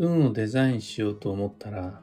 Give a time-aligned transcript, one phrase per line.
[0.00, 2.00] 運をデザインしようと思ったら、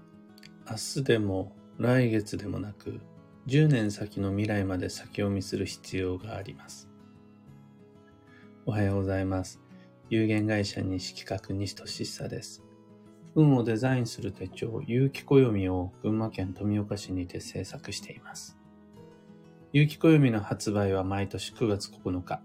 [0.69, 3.00] 明日でも来月でもなく、
[3.48, 6.89] 10年先の未来まで先読みする必要があります。
[8.66, 9.61] おはようございます。
[10.09, 12.63] 有限会社西企画西俊久です。
[13.34, 18.57] 運をデザインする手帳、有機暦を群馬県富岡市にて制作しています。
[19.71, 22.41] 有機暦の発売は毎年9月9日。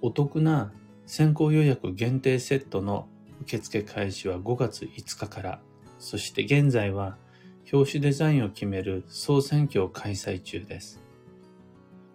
[0.00, 0.72] お得な
[1.04, 3.08] 先行予約限定セットの
[3.42, 5.60] 受付開始は5月5日から、
[5.98, 7.18] そして現在は
[7.72, 11.00] 表紙デザインを決める総選挙を開催中です。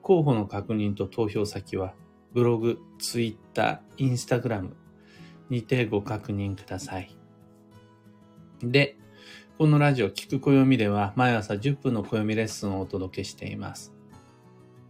[0.01, 1.93] 候補の確認と投票先は
[2.33, 4.75] ブログ、ツイッター、インスタグラム
[5.49, 7.15] にてご確認ください。
[8.61, 8.97] で、
[9.57, 13.93] このラジオ聞く暦では毎朝10分の暦レッスンをお届けしています。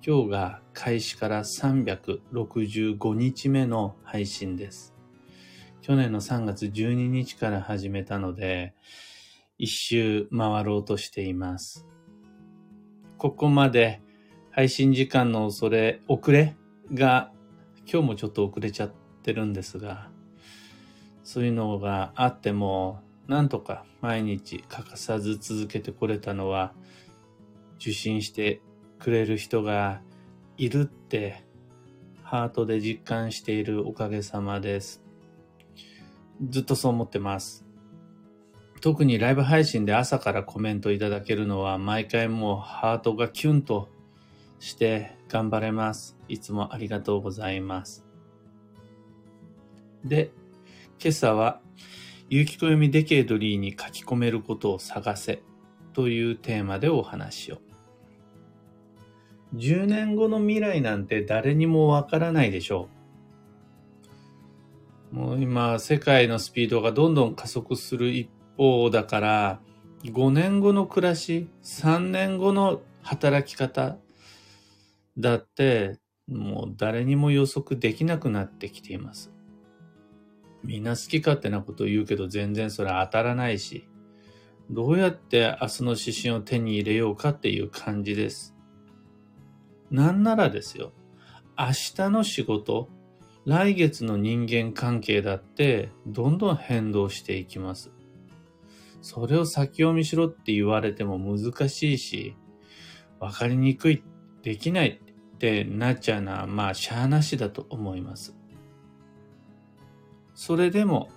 [0.05, 4.96] 今日が開始から365日目の配信です。
[5.87, 8.73] 去年の3月12日から始めたので、
[9.57, 11.87] 一周回ろうとしています。
[13.17, 14.01] ここまで
[14.51, 16.57] 配信時間の恐れ、遅れ
[16.93, 17.31] が
[17.89, 18.91] 今日もちょっと遅れちゃっ
[19.23, 20.09] てるんですが、
[21.23, 26.73] そういうのがあっても、なんとか毎日欠かさず続けてこれたのは、
[27.77, 28.59] 受信して
[28.99, 30.01] くれる人が
[30.57, 31.45] いるって
[32.23, 35.06] ハートで実感しているおかげさまです。
[36.49, 37.65] ずっとそう思ってます。
[38.81, 43.89] 特にライブ配信で朝からコメントいただけるのは毎回もうハートがキュンと
[44.59, 46.17] して頑張れます。
[46.27, 48.05] いつもありがとうございます。
[50.05, 50.31] で、
[51.01, 51.59] 今朝は
[52.29, 55.41] 有機暦デケードリーに書き込めることを探せ
[55.93, 57.59] というテーマでお話を。
[59.55, 62.96] 10年後の未来なんて誰にもわからないでしょう。
[65.17, 69.61] もう今、世界のスピードがどんどん加速する一方だから、
[70.03, 73.97] 5年後の暮らし、3年後の働き方
[75.17, 75.97] だって、
[76.27, 79.33] もう誰にも予測できなくなってきています。
[80.63, 83.89] みんな好き勝手なこと言うけど全然それ当たらないし、
[84.69, 88.53] どうやって明日の指針を手に入れようかっていう感じです。
[89.89, 90.93] なんならですよ、
[91.57, 92.89] 明日の仕事、
[93.47, 97.91] 来月の人間関係だってどんどん変動していきます。
[99.01, 102.35] それを先読みしろって言われても難しいし、
[103.21, 104.03] わかりにくい、
[104.41, 104.99] できない
[105.33, 108.35] ってなっちゃうのはまあしゃあなしだと思います。
[110.35, 111.09] それでも、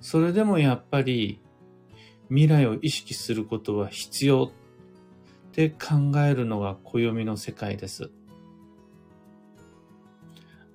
[0.00, 1.42] それでもやっぱり
[2.30, 4.50] 未来を意識することは必要
[5.50, 8.10] って考えるのが暦の世界です。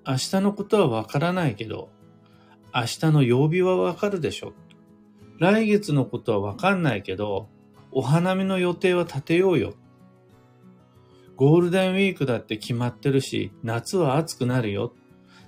[0.07, 1.89] 明日のことはわからないけど、
[2.73, 4.53] 明日の曜日はわかるでしょ。
[5.39, 7.49] 来月のことはわかんないけど、
[7.91, 9.73] お花見の予定は立てようよ。
[11.35, 14.93] ゴールデンウィークだって決まってるし、夏は暑くなるよ。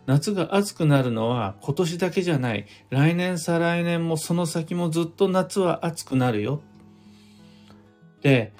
[0.06, 2.66] 夏が暑くなるのは今年だけじゃない。
[2.90, 6.62] 来年再来年もその先もずっと夏は暑くなるよ。
[8.22, 8.54] で、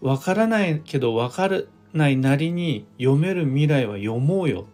[0.00, 1.62] わからないけどわから
[1.92, 4.66] ないなりに読める未来は読もうよ。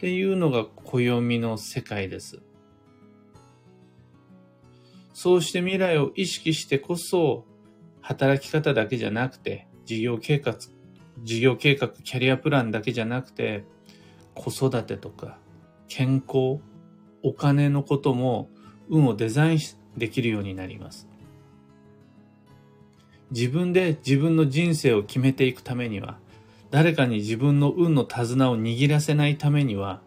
[0.00, 2.40] っていうのが暦の世界です。
[5.12, 7.44] そうして未来を意識してこそ、
[8.00, 10.56] 働き方だけじゃなくて、事業計画、
[11.22, 13.64] 事業計画、キャリアプランだけじゃなくて、
[14.34, 15.36] 子育てとか、
[15.86, 16.62] 健康、
[17.22, 18.48] お金のことも
[18.88, 19.58] 運をデザイン
[19.98, 21.10] できるようになります。
[23.32, 26.18] 自分で自分の人生を決めていくためには、
[26.70, 30.00] 誰かに自分の運の手綱を握らせないためには、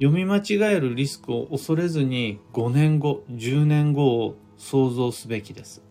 [0.00, 5.82] 読み間違えるリスクを恐れずに5年後、10年後を想像すべきです。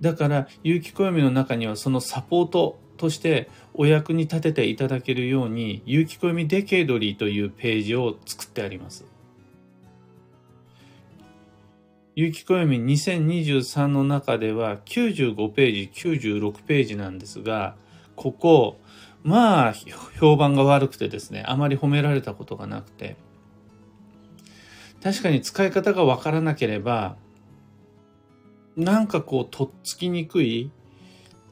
[0.00, 9.04] だから、有機暦の中にはそのサポートとしてお役に立てていただけるように、有機暦デケードリーというページを作ってあります。
[12.18, 17.76] 有機暦2023の中では95ページ、96ページなんですが、
[18.16, 18.80] ここ、
[19.22, 19.74] まあ、
[20.18, 23.16] 評判が悪くてですね、あまり褒められたことがなくて、
[25.00, 27.14] 確かに使い方がわからなければ、
[28.76, 30.72] なんかこう、とっつきにくい、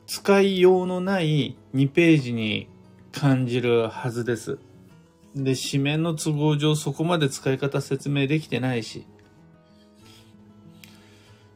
[0.09, 2.69] 使いようのない2ページに
[3.13, 4.59] 感じるはずです。
[5.37, 9.07] で、紙面の都合上そこまで使い方説明できてないし、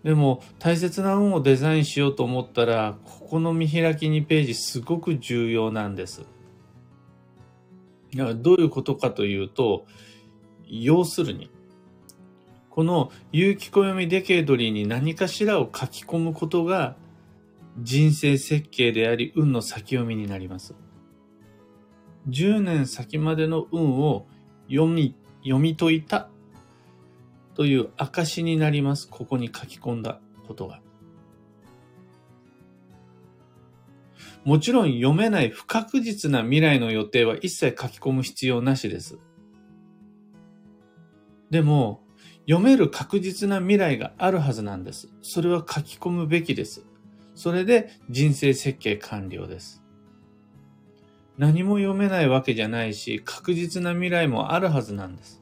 [0.03, 6.25] でも大切な運をデザインしようと思ったら、ここの見開き2ページすごく重要なんです。
[8.15, 9.87] どういうことかというと、
[10.67, 11.51] 要するに、
[12.71, 16.97] この有機暦デケードリーに何かしらを書き込むことが
[17.79, 20.75] 人生設計であり運の先読みになります。
[22.29, 24.27] 10年先までの運を
[24.69, 26.31] 読み、読み解いた
[27.55, 29.09] という証になります。
[29.09, 30.81] ここに書き込んだことが。
[34.45, 39.19] もちろん読めない不確実な未来の予定は一切書き込む必要なしです。
[41.51, 42.03] でも、
[42.49, 45.09] 読める確実な未来があるはずなんです。
[45.23, 46.87] それは書き込むべきです。
[47.35, 49.83] それで人生設計完了です。
[51.39, 55.40] 何も読めないわけじゃないし、確実な未来もあるはずなんです。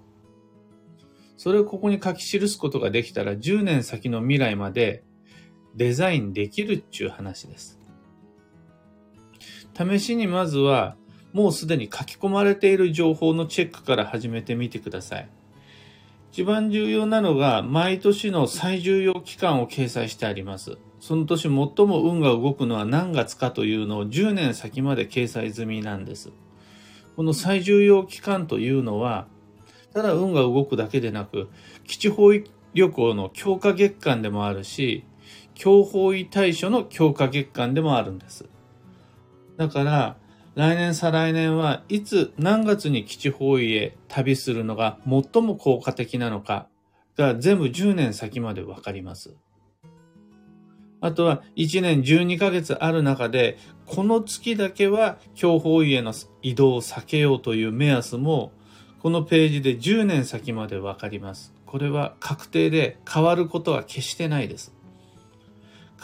[1.38, 5.04] それをここに書き記すことができたら10年先の未来まで
[5.76, 7.78] デザインできるっちゅう話です。
[9.72, 10.96] 試しにまずは
[11.32, 15.30] もうすでに書き込まれている情報のチェックから始めてみてください。
[16.32, 20.76] 一番重要なのが毎年の最重要期間を掲載してあります。
[20.98, 21.68] その年最も
[22.02, 26.32] 運が動くのは何月かというのを10年先まで掲載済みなんです。
[27.14, 29.28] この最重要期間というのは、
[29.94, 31.48] ただ運が動くだけでなく、
[31.86, 32.44] 基地方位
[32.74, 35.04] 旅行の強化月間でもあるし、
[35.54, 38.46] 強方位対処の強化月間でもあるんです。
[39.56, 40.16] だから、
[40.54, 46.66] 来年再来年はいつ何月に基地方位へ旅するのが最も効果的なのか
[47.16, 49.36] が全部10年先までわかります。
[51.00, 53.56] あとは1年12ヶ月ある中で、
[53.86, 56.12] この月だけは強方位への
[56.42, 58.52] 移動を避けようという目安も、
[59.00, 61.52] このページで10年先までわかります。
[61.66, 64.74] これは確定で変わることは決してないです。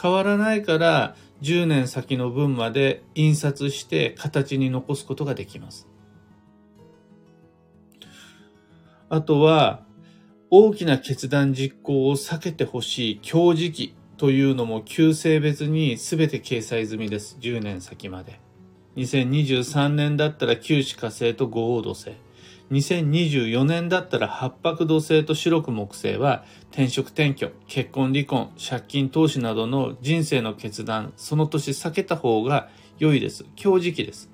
[0.01, 5.87] 変わらないから10年先の分まで印刷して形に残すことができます。
[9.09, 9.83] あとは、
[10.49, 17.37] 大きな決断実行を避けてほしい強時期というのも旧性別に全て掲載済みです。
[17.41, 18.39] 10年先まで。
[18.95, 22.24] 2023年だったら九死火星と五黄土星。
[22.71, 33.45] 2024年だったら八白土星と白く木星は転職転居、結婚離婚、借金投資などの人生の決断、その年避けた方が良いです。
[33.55, 34.29] 強時期です。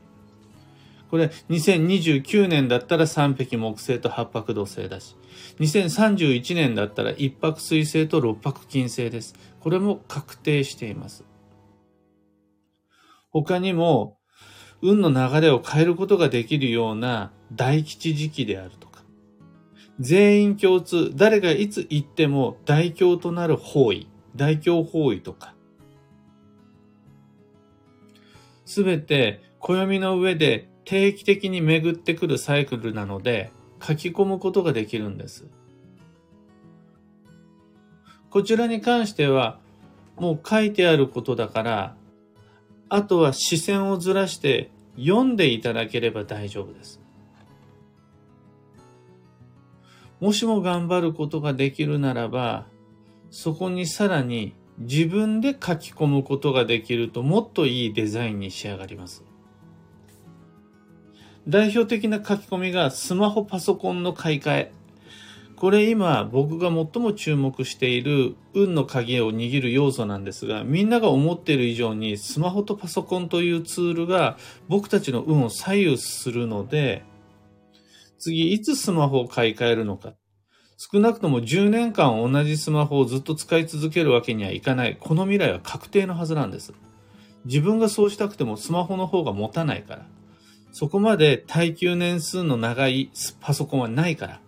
[1.10, 5.18] これ2029年だったら三匹木星と八白土星だし、
[5.60, 9.36] 2031年だったら一泊水星と六泊金星です。
[9.60, 11.26] これも確定しています。
[13.30, 14.18] 他にも、
[14.82, 19.04] 運の流れを変えることができるような大吉時期であるとか、
[20.00, 25.54] 全員共通、誰がいつ行っても大凶となる方位、大凶方位とか、
[28.66, 33.52] すべて暦の上で定期的に巡ってくるサイクルなので
[33.82, 35.48] 書き込むことができるんです。
[38.30, 39.60] こちらに関しては、
[40.16, 41.96] もう書いてあることだから、
[42.94, 47.00] あとは視線をずらして読んでいただければ大丈夫です。
[50.20, 52.66] もしも頑張ることができるならば、
[53.30, 59.24] そこにさらに自分で書き込むことができるともっといいデザインに仕上がります。
[61.48, 64.74] 代表的な書き込みがスマホパソコンの買い替え。
[65.62, 74.40] これ今僕が最も注目している運の鍵を握る要素なんですが、みんなが思っている以上にスマホとパソコンというツールが
[74.70, 77.04] 僕たちの運を左右するので、
[78.18, 80.16] 次いつスマホを買い替えるのか。
[80.80, 84.98] 少なくとも10年間同じスマホをずっと使い続けるわけにはいかない。
[85.00, 86.74] この未来は確定のはずなんです。
[87.46, 90.08] 自分がそうしたくてもスマホの方が持たないから。
[90.72, 94.42] そこまで耐久年数の長いパソコンはないから。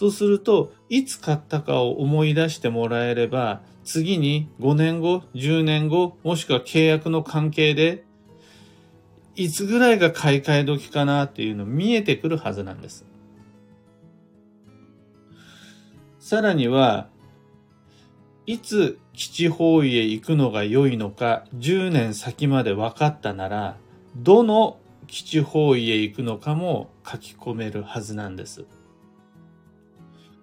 [0.00, 8.06] そうすると、いつ買ったかを思い出してもらえれば、次に5年後、10年後、もしくは契約の関係で、
[9.36, 13.04] いつぐらいが買い替え時かなっていうの見えてくるはずなんです。
[16.18, 17.10] さらには、
[18.46, 23.76] いつ基地方位へ行くのが良いのか10年先まで分かったなら、
[24.16, 24.78] どの
[25.08, 28.64] 基地方位へ行くのかも書き込めるはずなんです。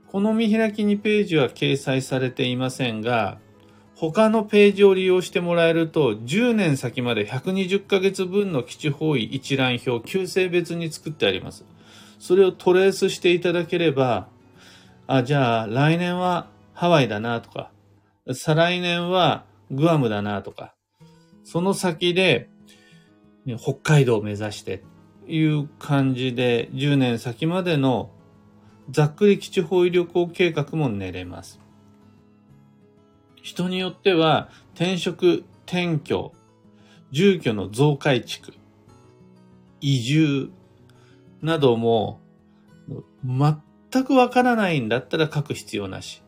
[0.08, 3.40] この見開き2ページは掲載されていませんが、
[3.96, 11.66] 他のページを利用してもらえると、10年先まで120ヶ月分の基地方位一覧表、旧姓別に作ってあります。
[12.20, 14.30] それをトレースしていただければ、
[15.08, 17.72] あ、じゃあ来年はハワイだなとか、
[18.34, 20.74] 再来年はグアムだなとか、
[21.44, 22.50] その先で
[23.60, 24.84] 北海道を目指して
[25.28, 28.12] いう感じで10年先までの
[28.90, 31.60] ざっくり基地方位旅行計画も練れます。
[33.42, 36.34] 人によっては転職、転居、
[37.12, 38.54] 住居の増改築、
[39.82, 40.50] 移住
[41.42, 42.20] なども
[43.24, 46.24] 全くわからないんだったら書く必要なし。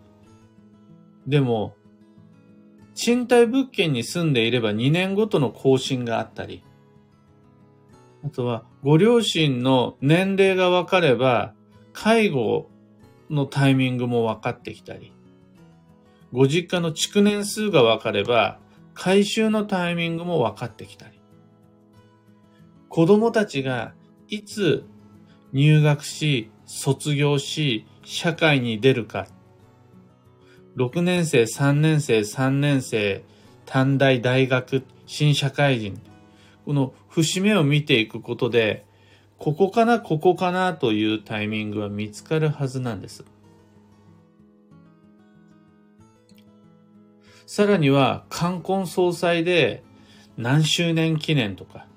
[1.28, 1.76] でも、
[2.96, 6.64] 賃貸物件に住んでいれば2年ごとの更新があったり、
[8.26, 11.54] あとはご両親の年齢が分かれば、
[12.02, 12.70] 介護
[13.30, 15.12] のタイミングも分かってきたり、
[16.32, 18.58] ご実家の築年数が分かれば、
[18.94, 21.20] 回収のタイミングも分かってきたり、
[22.88, 23.94] 子供たちが
[24.30, 24.86] いつ
[25.52, 29.28] 入学し、卒業し、社会に出るか。
[30.78, 33.26] 6年生、3年生、3年生、
[33.66, 36.02] 短大、大学、新社会人。
[36.64, 38.86] この節目を見ていくことで、
[39.40, 43.24] ここかな、ここかなというタイミングは見つかるはずなんです。
[47.46, 49.82] さらには、冠婚葬祭で
[50.38, 51.88] 何周年記念とか、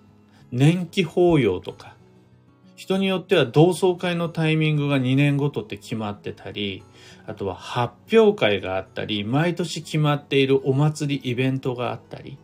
[0.52, 1.96] 年季法要とか、
[2.76, 6.84] 人によっては同窓会のタイミングが2年ごとって決まってたり、
[7.26, 12.38] あとは発表会があったり、毎年決まっているお祭りイベントがあったり、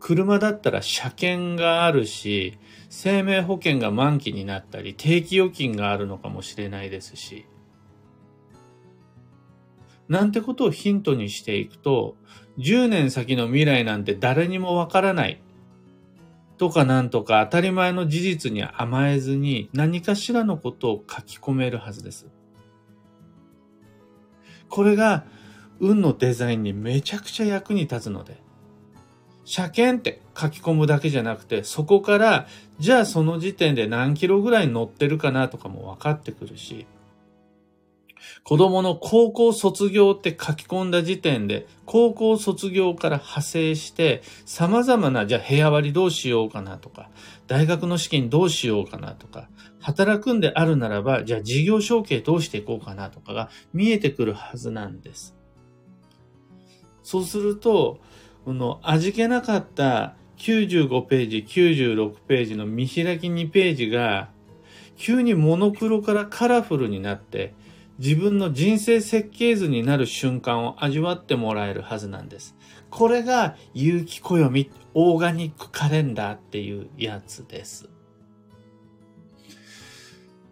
[0.00, 2.58] 車だったら車検があるし、
[2.96, 7.44] 生命保険が満期になったり、定期預金があるのかもしれないですし、
[10.08, 12.14] なんてことをヒントにしていくと、
[12.58, 15.42] 10年先の未来なんて誰にもわからない。
[16.56, 22.28] とかなんとか当たり前の事実に甘えずに何かしらのことを書き込めるはずです。
[24.68, 25.26] これが
[25.80, 28.40] 運のデザインにめちゃくちゃ役に立つので、
[29.44, 32.46] 車検って書き込むだけじゃなくて、そこから、
[32.78, 36.86] じゃあその時点で何キロぐらい乗ってるかなとかも分かってくるし、
[38.42, 47.10] 子供の高校卒業って書き込んだ時点で、高校卒業から派生して、様々な、じゃあ部屋割りどうしようかなとか、
[47.46, 49.48] 大学の資金どうしようかなとか、
[49.80, 55.36] 働くんであるならば、じゃあ事業承継どうしていこうかなとかが見えてくるはずなんです。
[57.02, 58.00] そうすると、
[58.44, 64.30] この味気なかった95ページ、96ページの見開き2ページが、
[64.96, 67.54] 急にモノクロからカラフルになって、
[67.98, 72.56] 自分の人生設計図になる瞬間を味わってもらえるはずなんです。
[72.90, 77.88] これが有機暦オーガニックカレンダーっていうやつです。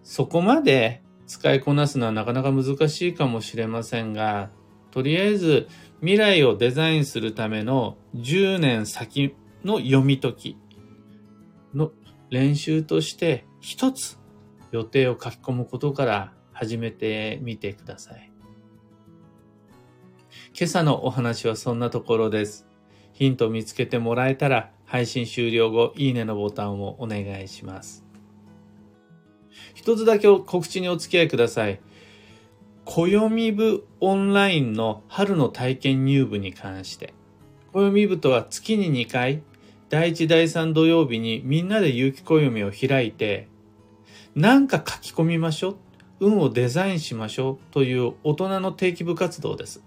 [0.02, 4.50] そこまで使いこなすのはなかなか難しいかもしれませんが、
[4.90, 5.68] とりあえず
[6.00, 10.56] 未来をデザインするための10年先の読み解き
[11.74, 11.92] の
[12.30, 14.18] 練習として一つ
[14.70, 18.32] 予定を書き込むことから始めてみてください。
[20.58, 22.66] 今朝のお話はそんなところです。
[23.12, 28.04] ヒントを見つけてもらえたら配信終了後、いいねのボタンをお願いします。
[29.74, 31.80] 一つだけ告知にお付き合いください。
[32.84, 37.14] 暦部オンラインの春の体験入部に関して。
[37.72, 39.42] 暦部とは月に2回、
[39.92, 43.46] 第1第3土曜日にみんなで有機暦を開いて、
[44.34, 45.76] なんか書き込みましょう
[46.20, 49.82] 運をデザインしましょうという大人の定期部活動です。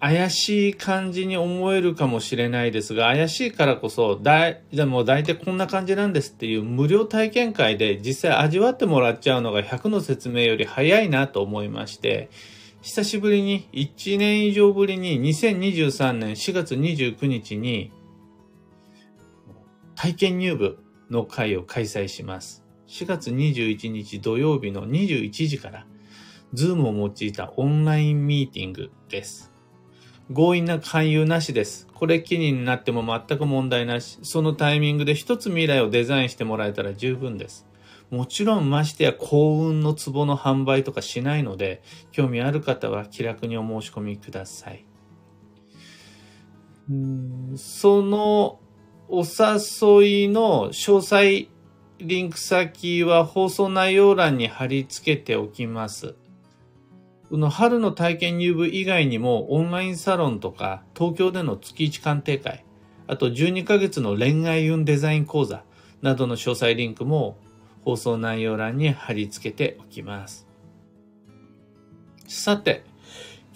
[0.00, 12.28] 怪しい感じに思えるかもしれないですが、怪しいからこそ、だい、じゃあも大体こんな感じなんですっていう無料体験会で実際味わってもらっちゃうのが100の説明より早いなと思いまして、
[12.82, 17.90] 久しぶりに、1年以上ぶりに2023年4月29日に
[20.02, 20.78] 体験入部
[21.12, 22.64] の会を開催します。
[22.88, 25.86] 4月21日土曜日の21時から、
[26.52, 29.52] ズームを用いたオンラインミーティングです。
[30.28, 31.86] 強引な勧誘なしです。
[31.94, 34.18] これ機になっても全く問題なし。
[34.24, 37.68] そのタイミングで一つ未来をデザインしてもらえたら十分です。
[38.10, 41.80] もちろんましてや幸運の壺の販売とかしないので、
[42.10, 44.84] 興味ある方は気楽にお申し込みください。
[47.54, 48.58] その
[49.08, 51.48] お誘いの詳細
[51.98, 56.14] リンク先は放送内容欄に貼り付けておきます。
[57.30, 62.64] この春の体験入部以外にもオンラインサロンとか東京での月1鑑定会、
[63.06, 65.64] あと12ヶ月の恋愛運デザイン講座
[66.02, 67.38] などの詳細リンクも
[67.84, 70.46] 放送内容欄に貼り付けておきます。
[72.26, 72.84] さて、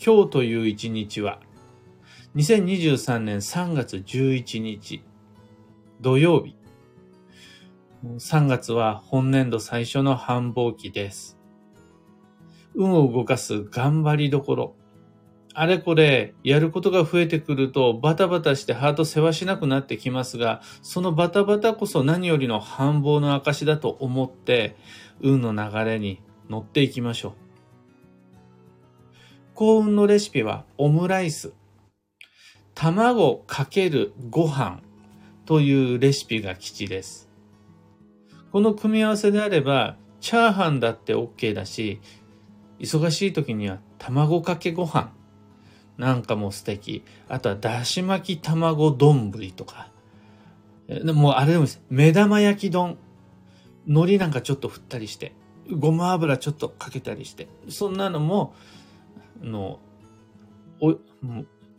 [0.05, 1.41] 今日という一日は
[2.37, 5.03] 2023年3月11日
[6.01, 6.55] 土曜日
[8.05, 11.39] 3月は本年度最初の繁忙期です。
[12.75, 14.77] 運を動かす頑張りどころ。
[15.55, 24.77] あれこれやることが増えてくるとバタバタしてハート世話しなくなってきますが、そのバタバタこそ何よりの繁忙の証だと思って、
[25.23, 27.33] 運の流れに乗っていきましょう。
[29.55, 31.55] 幸運のレシピはオムライス。
[32.75, 34.83] 卵かけるご飯
[35.47, 37.31] というレシピが基地です。
[38.53, 42.01] この組み合わせであれば、チャーハンだって OK だし、
[42.81, 45.13] 忙しい時には卵かけご飯
[45.99, 47.05] なんかも素敵。
[47.29, 49.91] あとはだし巻き卵丼とか。
[51.15, 52.99] もうあれでもいいです目玉焼き丼。
[53.87, 55.33] 海苔なんかちょっと振ったりして。
[55.71, 57.49] ごま油ちょっとかけたりして。
[57.69, 58.55] そんなのも、
[59.41, 59.81] の、
[60.81, 60.99] お、ち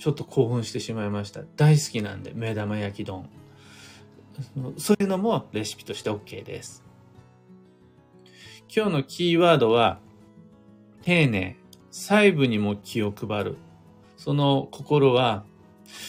[0.07, 1.41] ょっと興奮してしまいました。
[1.55, 3.29] 大好きなんで、目玉焼き丼。
[4.77, 6.83] そういうのもレシピとして OK です。
[8.73, 9.99] 今日のキーワードは、
[11.03, 11.57] 丁寧、
[11.89, 13.57] 細部にも気を配る。
[14.17, 15.45] その心は、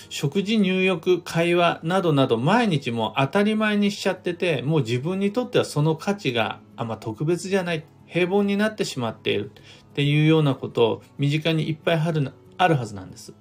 [0.09, 9.53] 食事、入浴、会話などなど毎日も当たり前にしちゃってて、もう自分にとってはその価値があんま特別じゃない、平凡になってしまっている
[9.91, 13.35] っていうようなことを身近にいっぱいあるあるはずなんです。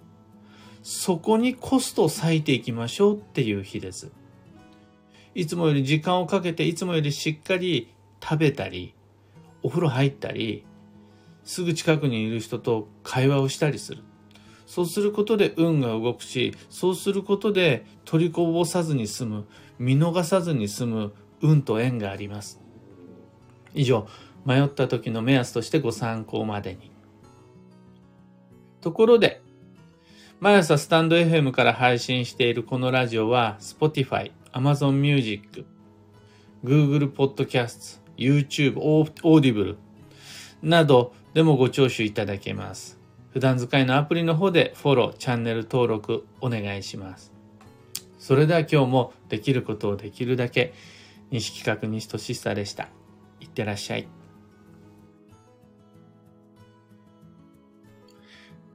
[0.84, 4.12] そこにコストを割いていきましょうっていう日です。
[5.38, 8.96] いつもより時間をかけて、いつもよりしっかり食べたり、
[9.62, 10.66] お風呂入ったり、
[11.44, 14.02] すぐ近くにいる人と会話をしたりする。
[14.66, 21.14] そうすることで運が動くし、そうすることで取りこぼさずに済む、見逃さずに済む
[21.44, 22.60] 運と縁があります。
[23.76, 24.08] 以上、
[24.44, 26.90] 迷った時の目安としてご参考までに。
[28.82, 29.44] ところで、
[30.40, 35.66] 毎朝スタンド FM から配信しているこのラジオは Spotify、Amazon Music、
[36.64, 38.76] Google Podcast、YouTube、
[39.22, 39.78] Audible
[40.62, 43.00] などでもご聴取いただけます。
[43.32, 47.32] 普段使いのアプリの方でフォロー、チャンネル登録お願いします。
[48.18, 50.74] それでは今日もできることをできるだけ、
[51.30, 52.90] 西企画西俊久でした。
[53.40, 54.17] いってらっしゃい。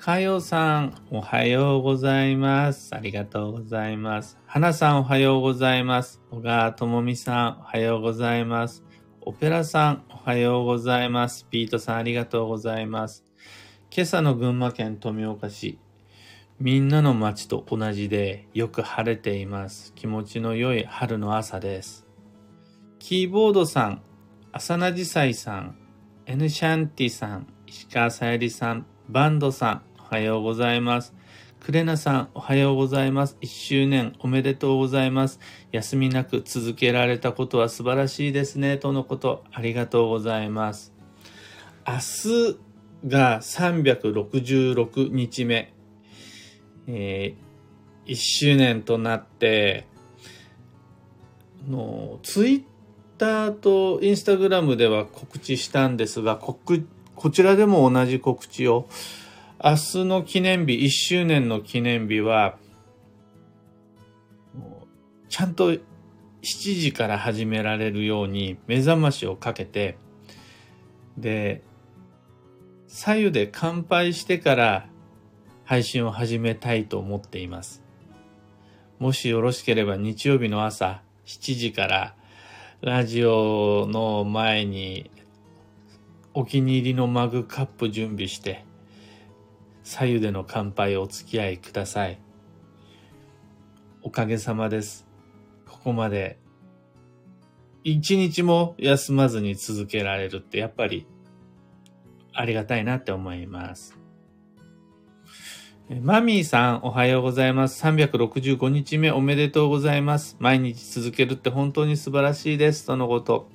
[0.03, 2.93] かよさん、おはようございます。
[2.93, 4.37] ありがとうございます。
[4.47, 6.21] はなさん、おはようございます。
[6.33, 8.83] 小川ともみさん、おはようございます。
[9.21, 11.47] オペラさん、おはようございます。
[11.49, 13.25] ピートさん、ありがとうございます。
[13.95, 15.79] 今朝の群馬県富岡市、
[16.59, 19.95] みんなの街と同じでよく晴れています。
[19.95, 22.09] 気持ちの良い春の朝です。
[22.99, 24.03] キーボードさん、
[24.51, 25.77] 浅名じさいさん、
[26.27, 29.83] エヌシャンティさん、石川さゆりさん、バンドさん、
[30.13, 31.15] はようございます。
[31.61, 33.39] クレナさん、おはようございます。
[33.41, 35.41] 一周年おめでとうございます。
[35.71, 38.77] 休みなく続けられたことは素晴らしいですね。
[38.77, 40.93] とのこと、ありがとうございます。
[41.89, 42.59] 明日、
[43.07, 45.73] が366日目、
[46.87, 49.87] えー、1周年となって、
[51.67, 52.63] のツイッ
[53.17, 56.59] ターとインスタグラムでは告知したんですが、こ
[57.31, 58.89] ちらでも同じ告知を、
[59.65, 62.59] 明日の記念日、1周年の記念日は、
[65.29, 65.81] ちゃんと7
[66.43, 69.99] 時から始められるように目覚ましをかけて、
[71.17, 71.63] で、
[72.89, 74.89] 左右で乾杯してから
[75.63, 77.85] 配信を始めたいと思っています。
[78.99, 82.15] もしよろしければ日曜日の朝7時から
[82.81, 85.11] ラジオの前に
[86.35, 88.65] お気に入りのマグカップ準備して
[89.85, 92.21] 左右での乾杯をお付き合いください。
[94.03, 95.07] おかげさまです。
[95.69, 96.39] ここまで
[97.85, 101.07] 一日も休まずに続けられるってやっぱり
[102.33, 103.99] ありがたいなって思います。
[106.01, 107.85] マミーさん、おはようございます。
[107.85, 110.37] 365日目おめでとうございます。
[110.39, 112.87] 毎日続けるって本当に素晴らしいです。
[112.87, 113.51] とのこと。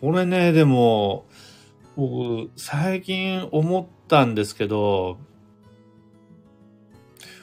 [0.00, 1.26] これね、でも、
[1.96, 5.18] 僕、最近思ったんですけど、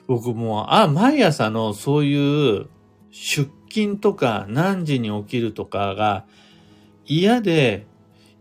[0.07, 2.67] 僕もう、あ、毎朝のそういう
[3.11, 6.25] 出勤とか何時に起きるとかが
[7.05, 7.85] 嫌で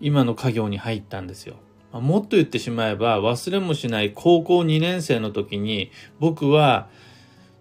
[0.00, 1.56] 今の家業に入ったんですよ。
[1.92, 6.88] もっと言ってしまえば忘れもしない高校2年生の時に僕は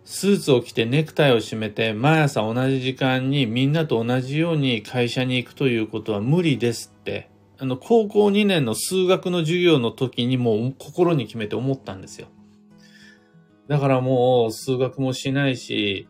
[0.06, 12.28] スーツを着てネクタイを締めて毎朝同じ時間にみんなと同じように会社に行くということは無理ですってあの高校2年の数学の授業の時にもう心に決めて思ったんですよ。
[13.72, 16.10] だからもう数学もしないし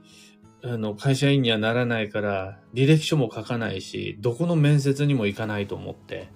[0.63, 6.30] あの、会社員にはならないから、履歴書も書かないし、どこの面接にも行かないと思って、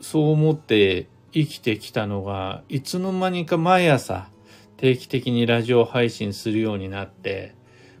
[0.00, 4.30] そう思って生きてきたのが、いつの間にか毎朝
[4.76, 7.54] 定期的にラジオ配信するようになって、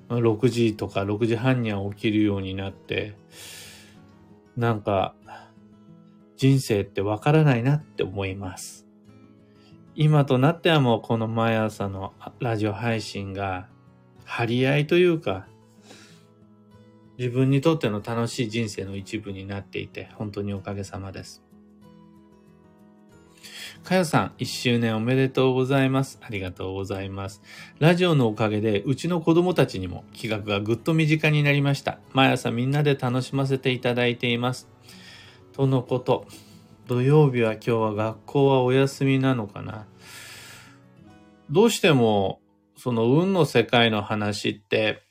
[0.08, 3.14] 6時とか6時半には起きるようになって、
[4.56, 5.14] なんか、
[6.36, 8.89] 人生ってわからないなって思います。
[10.02, 13.68] 今となってはもうこの毎朝のラジオ配信が
[14.24, 15.46] 張り合いというか、
[17.18, 21.42] 自分にとっての楽しい人生の一部になっていて、本当におかげさまです。
[23.84, 26.18] かよさん、一周年おめでとうございます。
[26.22, 27.42] ありがとうございます。
[27.78, 31.98] ラジオのおかげで、うちの子供たちにも企画がぐっと身近になりました。
[32.14, 34.66] 毎朝みんなで楽しませていただいています。
[35.52, 36.26] とのこと。
[36.86, 39.86] 土曜日は今日は学校はお休みなのかな。
[41.50, 42.40] どうしても
[42.76, 45.02] その運の世界の話って、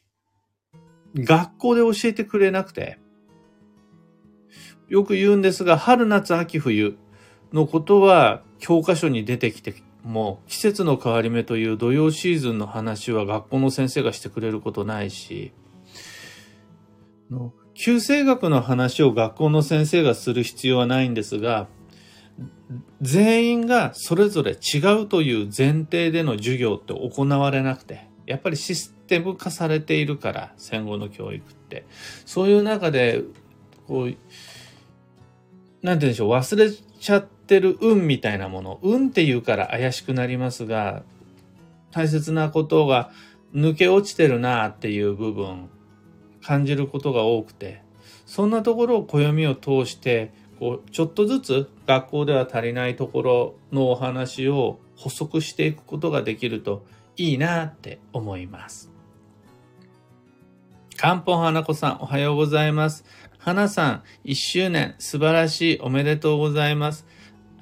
[1.16, 2.98] 学校で教えてくれなくて、
[4.88, 6.98] よく言うんですが、春夏秋冬
[7.54, 15.54] のことは教科書に出てきても、季節の変わり目という土曜シーズンの話は学校の先生がしてくれることないし、
[17.76, 21.68] 旧生学の話を学校の先生がする必要はないんですが、
[23.02, 31.86] 全員がそれぞれ違うという前提での授業って行われなくて、やっぱりシステム化されているから、戦後の教育って。
[32.26, 33.24] そういう中で、
[33.88, 34.20] こう、なんて
[35.82, 41.04] 言うんでしょう、忘れちゃってる運みたいなもの、運っていうから怪しくなりますが、
[41.92, 43.12] 大切なことが
[43.54, 45.70] 抜け落ちてるなっていう部分、
[46.44, 47.82] 感じることが多くて、
[48.30, 56.86] そんなところを暦を通してこうちょっとずつ学校では足りないところのお話を補足していくことができると
[57.18, 58.92] いいなって思います。
[60.96, 63.06] 漢方花子さん、おはようございます。
[63.40, 67.08] 花さん、一周年、素晴らしい、おめでとうございます。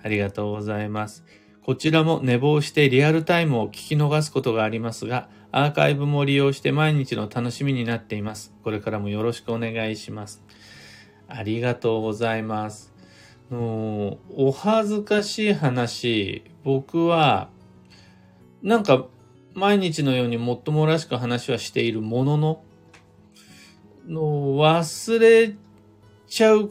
[0.04, 1.24] ありがとうございます。
[1.64, 8.54] こちらも寝坊してリアルタイムを聞き逃すことがありますが、アーカイブも利用して毎日の楽しみになっています。
[8.62, 10.44] これからもよろしくお願いします。
[11.30, 12.97] ありがとうございます。
[13.52, 17.50] のお恥ずかしい話、僕は、
[18.62, 19.06] なんか、
[19.54, 22.64] 毎日のようにもっともらしく話はしているものの、
[24.08, 24.22] の
[24.56, 25.56] 忘れ
[26.28, 26.70] ちゃう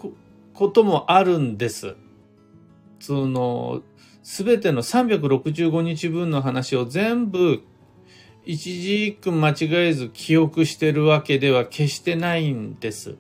[0.55, 1.97] こともあるんです。
[3.01, 3.83] その、
[4.23, 7.63] すべての365日分の話を全部
[8.45, 13.17] 一字一句間違えず記憶してるわけでは決してないんです。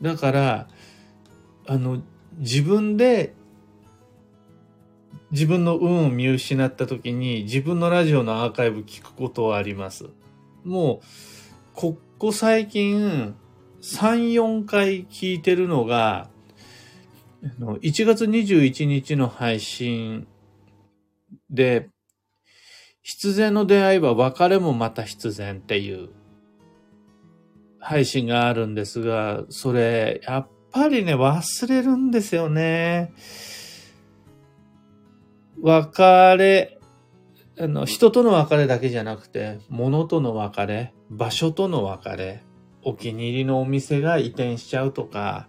[0.00, 0.68] だから、
[1.66, 2.02] あの、
[2.38, 3.34] 自分で
[5.32, 10.10] 自分の運を見失った時に自分のラジオのアーカイブ聞くことはあります。
[10.62, 11.06] もう、
[11.74, 13.34] ここ最近
[13.80, 16.28] 3、4回聞いてるのが、
[17.58, 20.28] 1月21日の配信
[21.50, 21.88] で、
[23.00, 26.10] 必然の出会いは別れもまた必然っていう
[27.80, 33.12] 配信があるんですが、それ、やっぱりね、忘れるんですよね。
[35.60, 36.02] 別
[36.36, 36.78] れ、
[37.60, 42.42] あの、人との別れだけじゃなくて、物との別れ、場所との別れ、
[42.82, 45.48] お気に入りのお店が移転しちゃうとか、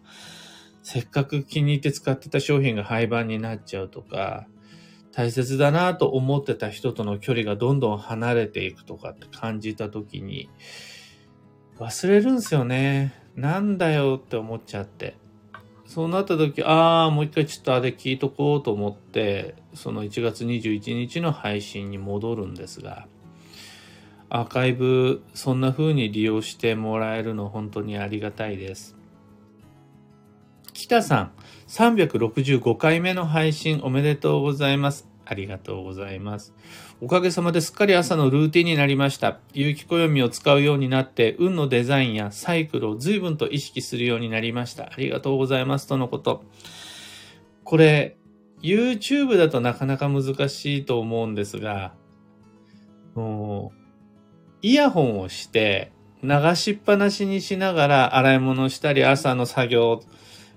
[0.83, 4.47] せっかく気に入って使ってた商品が廃盤になっちゃうとか、
[5.13, 10.49] 大切だなと思ってた人との距離がどんどん離れていくとかって感じた時に、
[11.79, 13.22] 忘れるんですよね。
[13.35, 15.15] なんだよって思っちゃって。
[15.85, 23.07] そうなった時、ああ、もう一回ちょっとあれ聞いとこうと思って、その1月21日の配信に戻るんですが、
[24.29, 28.95] アーカイブ、そんな風に利用してもらえるの本当にありがたいです。
[30.73, 31.31] 北さん、
[31.67, 35.07] 365回目の配信おめでとうございます。
[35.25, 36.53] ありがとうございます。
[37.03, 39.37] おかげさまですっかり朝のルーティンになりました。
[39.53, 44.85] 有機暦を使うようになって、運のデザインやサイクルを随分と意識するようになりました。
[44.85, 45.85] ありがとうございます。
[45.85, 46.45] とのこと。
[47.65, 48.15] これ、
[48.61, 51.93] YouTube だとなかなか難しいと思うんですが、
[53.15, 53.79] もう、
[54.61, 55.91] イヤホンをして、
[56.23, 59.99] 流しっぱなしにしながら洗い物したり朝の作業、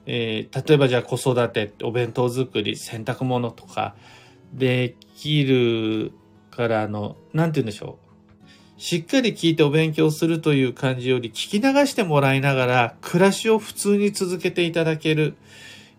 [0.06, 3.96] えー、例えばじゃあ子育て、お弁当作り、洗濯物とか、
[4.52, 6.12] できる
[6.57, 8.81] からあの、なんて言うんでしょう。
[8.81, 15.35] しっかり聞いてお勉強するという感じより聞き流してもらいながら暮らしを普通に続けていただける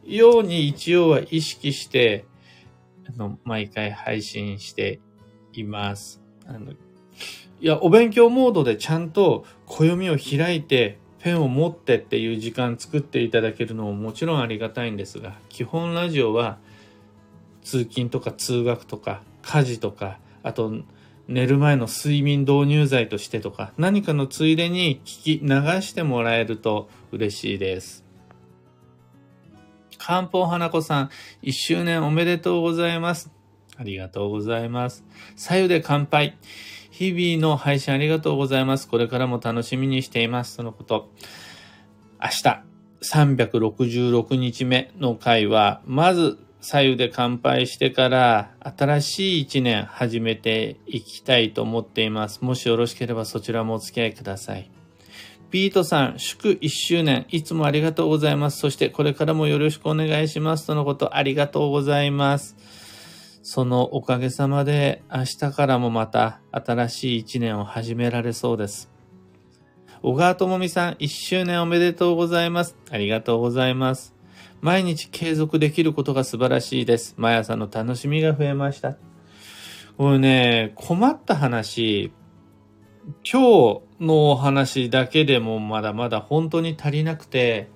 [0.05, 2.25] ように一応は意識して、
[3.09, 4.99] あの、毎回配信して
[5.53, 6.21] います。
[6.45, 6.75] あの、い
[7.61, 16.59] や、お勉強モードでちゃんと暦を開いて、ペンを持ってっていう時間作っていただけるのももちろんありがたいんですが、基本ラジオは
[17.63, 20.73] 通勤とか通学とか家事とか、あと
[21.27, 28.05] 寝る前の睡眠導入剤としてとか、何かのついでに聞き流してもらえると嬉しいです。
[29.97, 31.09] 漢方花子さん、
[31.41, 33.29] 一周年おめでとうございます。
[33.75, 35.03] ありがとうございます。
[35.35, 36.37] 左右で乾杯。
[36.91, 38.87] 日々の配信ありがとうございます。
[38.87, 40.55] これからも楽しみにしています。
[40.55, 41.11] そのこと。
[42.21, 42.63] 明日、
[43.01, 52.41] 366日目の回は、まず左右で乾杯してから新しい一年始めていきたいと思っています。
[52.41, 54.71] もしよろしければそちらもお付き合いください。
[55.49, 58.59] ピートさん、祝1周年、いつもありがとうございます。
[58.59, 60.67] そしてこれからもよろしくお願いします。
[60.67, 62.57] とのことありがとうございます。
[63.43, 68.91] そのおかげさまで明日からもまた新しい一年を始められそうです。
[70.01, 72.75] 小川智美さん、1周年おめでとうございます。
[72.91, 74.16] ありがとうございます。
[74.61, 77.13] 毎日継続できることが素晴らしいです。
[77.17, 78.97] 毎朝の楽しみが増えました。
[79.97, 82.11] これね、困った話、
[83.23, 87.69] 今日のお話だけでもまだまだ本当に足りなくて、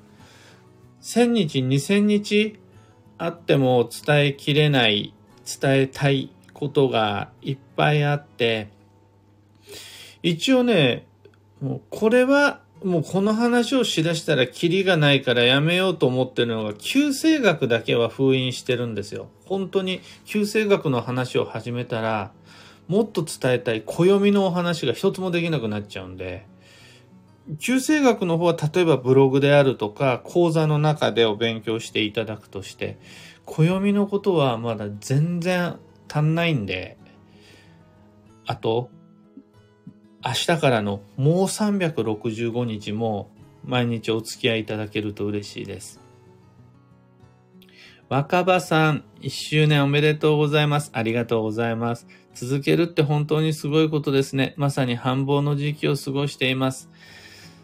[1.02, 2.60] 1000日、2000日
[3.18, 5.14] あっても伝えきれない
[5.46, 8.70] 伝えたいことがいっぱいあって、
[10.24, 11.08] 一応ね、
[11.62, 19.30] もうこれはもうこの話をしだしたらキリがないからやめようと思ってるのが、旧世学だけは封印してるんですよ。
[19.46, 22.32] 本当に旧世学の話を始めたら、
[22.88, 26.48] もっと伝えたい暦のお話が一つもできなくなっちゃうんで、
[27.60, 32.98] 旧世学の方は例えばブログであるとか講座の中でお勉強していただくとして、
[33.46, 35.78] 暦のことはまだ全然
[36.12, 36.98] 足んないんで、
[38.48, 38.90] あと、
[40.24, 43.32] 明日からのもう365日も
[43.66, 46.00] 毎日お付き合いいただけると嬉しいです。
[48.08, 50.92] 若葉さん、一周年おめでとうございます。
[50.94, 52.08] ありがとうございます。
[52.36, 54.54] 続けるって本当にすごいことですね。
[54.58, 56.90] まさに繁忙の時期を過ごしています。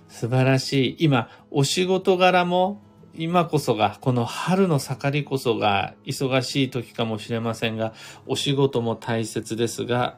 [0.08, 0.96] 素晴らしい。
[1.00, 2.82] 今、お仕事柄も
[3.14, 7.94] 今こそが、この春の盛りこそが忙しい時かもしれませんが、
[8.26, 10.18] お仕事も大切ですが、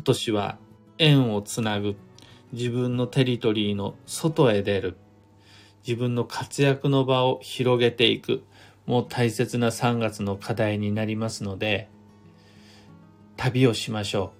[0.00, 0.58] 今年は
[0.96, 1.94] 縁をつなぐ、
[2.52, 4.96] 自分のテリトリーの外へ出る、
[5.86, 8.42] 自分の活躍の場を広げていく、
[8.86, 11.90] もう大切な3月の課題になりますので、
[13.36, 14.32] 旅をしましょ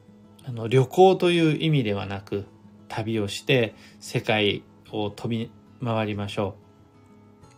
[0.46, 0.48] う。
[0.48, 2.46] あの旅行という意味ではなく、
[2.88, 5.52] 旅をして世界を飛び
[5.84, 7.54] 回りましょう。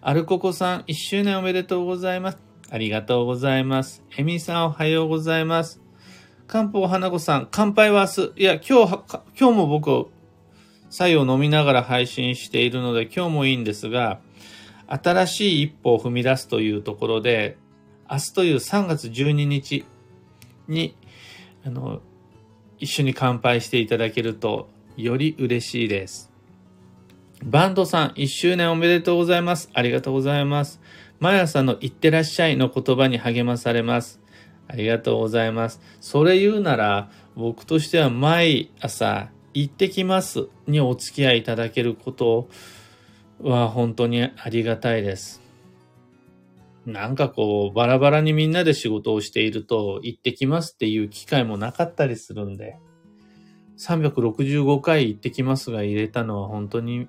[0.00, 2.38] アルココさん、1周年おめでとうございます。
[2.68, 4.02] ありがとうございます。
[4.16, 5.83] エミさん、おはようございます。
[6.46, 8.40] 漢方花子さん、乾杯は明日。
[8.40, 9.02] いや、今日、
[9.38, 10.08] 今日も僕、
[10.90, 14.20] 菜を飲みながら配信しているので、今日もいいんですが、
[14.86, 17.56] 新しい一歩を踏み出すというところで、
[18.10, 19.84] 明日という3月12日
[20.68, 20.96] に、
[21.66, 22.00] あの、
[22.78, 26.30] 一緒に乾杯していただけると、より嬉しいです。
[27.42, 29.70] バンドさん、1周年おめでとうございます。
[29.74, 30.80] ありがとうございます。
[31.20, 34.20] 毎朝のいってらっしゃいの言葉に励まされます。
[34.68, 35.80] ありがとうございます。
[36.00, 42.48] それ言うなら、僕としては毎朝、行ってきますにお付き合いいただけること
[43.40, 45.42] は本当にありがたいです。
[46.86, 52.76] なんかこう、バラバラにみんなで仕事をしていると、行ってきますっていう機会もなかったりするんで、
[53.78, 57.08] 365回行ってきますが入れたのは本当に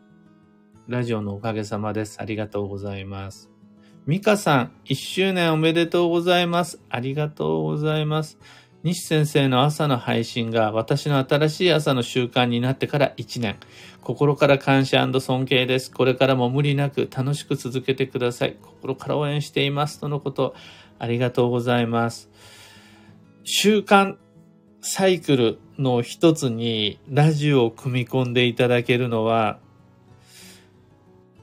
[0.88, 2.22] ラジオのおかげさまです。
[2.22, 3.55] ありがとうございます。
[4.06, 6.80] ミカさん、一周年おめでとうございます。
[6.90, 8.38] ありがとうございます。
[8.84, 13.56] 西先生の朝の配信が私の新しい朝の習慣になってから1年。
[14.02, 15.92] 心から感謝尊敬です。
[15.92, 18.56] これからも無理なく楽しく続けてください。
[18.62, 20.00] 心から応援しています。
[20.00, 20.54] とのこと、
[21.00, 22.30] ありがとうございます。
[23.44, 24.18] 習慣
[24.82, 29.58] サイクルの一つにラジオを組み込んでいただけるのは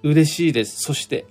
[0.05, 0.77] 嬉しいです。
[0.83, 1.27] そして、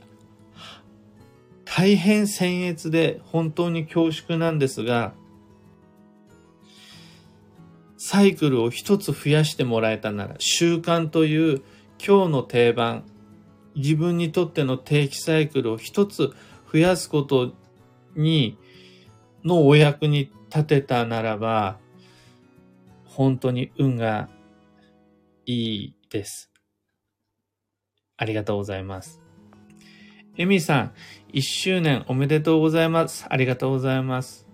[1.74, 5.14] 大変僭越で本当に恐縮なんですが、
[7.96, 11.62] サイクルを一つ増やしてもらえたなら、習慣という
[12.06, 13.06] 今日の定番、
[13.74, 16.34] 自分にとっての定期サイクルを一つ
[16.74, 17.54] 増やすこと
[18.18, 18.58] に、
[19.46, 21.80] のお役に立てたならば、
[23.06, 24.28] 本当に運が
[25.46, 26.52] いいです。
[28.18, 29.21] ありがとうございます。
[30.38, 30.92] エミさん、
[31.34, 33.26] 1周年おめでとうございます。
[33.28, 34.48] ありがとうございます。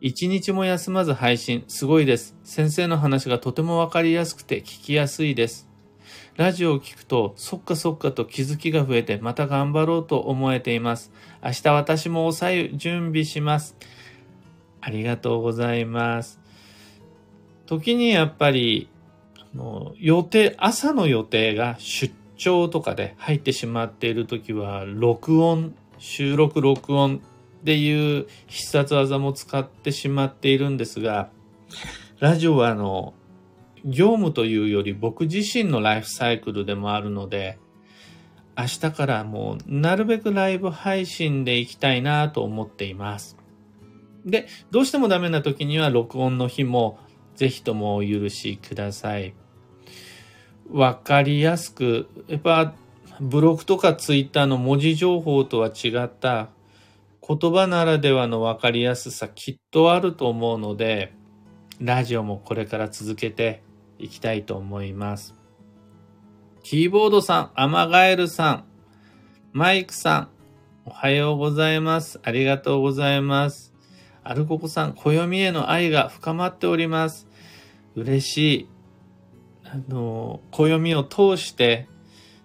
[0.00, 2.34] 一日も休まず配信、すごいです。
[2.44, 5.68] 先生の話がとてもわかりやすくて聞きやすいです。
[6.36, 11.12] ラジオを聞くと、そっかそっかと気づきが増えて、また頑張ろうと思えています。
[11.44, 13.76] 明日私もおさゆ準備します。
[14.80, 16.40] ありがとうございます。
[17.66, 18.88] 時にやっぱり、
[19.36, 27.20] あの予定、朝の予定が出張とかで入ってしまっている時は、録音、収録録音
[27.60, 31.28] っていう必殺技も使ってしまっているんですが、
[32.20, 33.12] ラジオはあの、
[33.84, 37.58] 業務というより僕自身のライフサイクルでもあるので、
[38.56, 43.36] 明日からもうなるべくライブ配信で行きたいなと思っています。
[44.24, 46.98] で、どうしてもダメな時には録音の日も
[47.36, 49.34] ぜひともお許しください。
[50.70, 52.74] わかりやすく、やっぱ
[53.20, 56.48] ブログとかツイッターの文字情報とは違った
[57.26, 61.12] 言葉ならではのわかりやすさきっとあると思うので、
[61.80, 63.62] ラジオもこれから続けて
[63.98, 65.34] いきたいと思います。
[66.62, 68.64] キーボードさん、アマガエルさん、
[69.52, 70.28] マイクさん、
[70.84, 72.20] おはようございます。
[72.22, 73.74] ありがとうございます。
[74.22, 77.26] アルココさん、暦への愛が深まっております。
[77.94, 78.77] 嬉しい。
[79.70, 81.88] あの、暦を通して、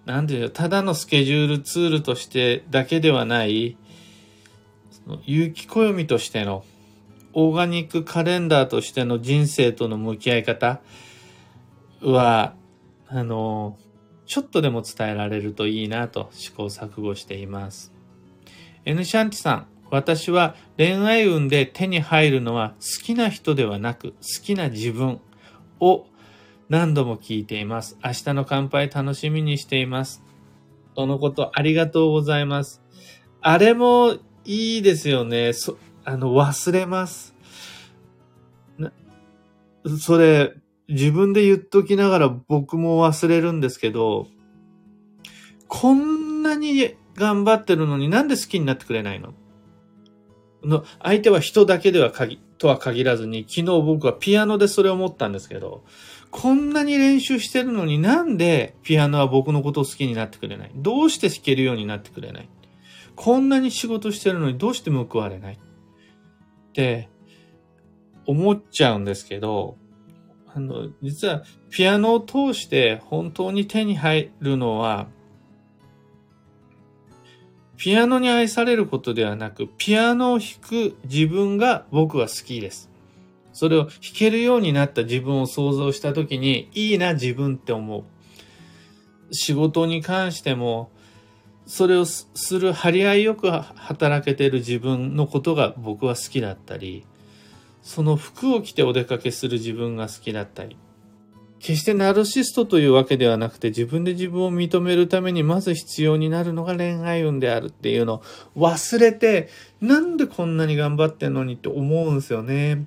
[0.05, 3.77] なんていうの、ただのスケジュールツールとしてだけではない、
[4.91, 6.65] その有機暦としての、
[7.33, 10.81] オーガニックカレンダーとしての人生との向き合い方
[12.01, 12.55] は、
[13.07, 13.77] あの、
[14.25, 17.93] ちょっとでも伝えられるといいなと試行錯誤しています。
[18.85, 25.21] N シャンティさん、私は恋愛運で手に入るのは好きな人ではなく好きな自分
[25.79, 26.07] を
[26.73, 27.99] 何度も聞いています。
[28.03, 30.23] 明日の乾杯楽しみにしています。
[30.95, 32.81] とのことありがとうございます。
[33.41, 35.53] あれもいいですよね。
[35.53, 37.35] そ、あの、忘れます。
[38.79, 38.91] な、
[39.99, 40.55] それ、
[40.87, 44.25] 自分で言っときながら僕も忘れるんですけど、
[45.67, 49.35] こんなに頑張ってるのになんで好きになってくれないの？
[50.63, 55.83] の相手は人だけでは限、とは限らずに、昨日僕はピアノでそれを思ったんですけど、
[56.35, 60.71] こんなに練習してるのになんでピアノは僕のことを好きになってくれない？
[60.75, 62.49] どうして弾けるようになってくれない？
[63.15, 65.53] こんなに仕事してるのにどうして報われない？
[65.53, 67.07] って
[68.25, 69.77] 思っちゃうんですけど、
[70.47, 75.07] あの、実はピアノを通して本当に手に入るのは、
[77.77, 82.89] ピアノに愛されることではなく、ピアノを弾く自分が僕は好きです。
[83.53, 88.03] それを弾けるようになった自分を想像したときに、いいな自分って思う。
[89.31, 90.91] 仕事に関しても、
[91.65, 92.27] それをす
[92.59, 97.05] る張り合いよく働けてる自分のことが僕は好きだったり、
[97.81, 100.77] その服を着てお出かけする自分が好きだったり、
[101.59, 108.21] 決してナルシストというわけではなくて自分で自分を認めるためにまず必要になるのが恋愛運であるっていうのを
[108.57, 109.47] 忘れて、
[109.79, 112.85] なんでこんなに頑張ってんのにって思うんですよね。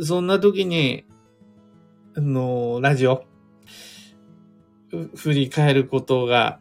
[0.00, 1.04] そんな時に、
[2.16, 3.24] あの、ラジオ、
[5.14, 6.60] 振り返ることが、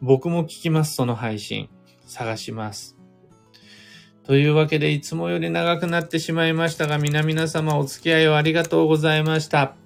[0.00, 1.68] 僕も聞きます、その配信。
[2.06, 2.96] 探します。
[4.24, 9.76] というわけで、いつもより長くなってしまいましたが、皆々様お付き合いをありがとうございました。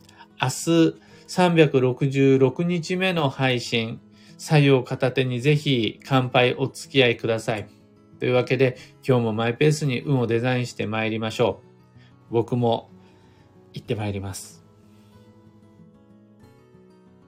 [0.40, 0.94] 明日、
[1.28, 4.00] 366日目の配信、
[4.38, 7.68] 作業片手にぜひ乾杯お付き合いください。
[8.20, 11.67] というわけで、今日もマイペースに運をデザインして参りましょう。
[12.30, 12.90] 僕も
[13.72, 14.57] 行ってまいります。